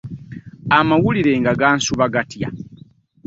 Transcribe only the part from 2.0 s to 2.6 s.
gatya?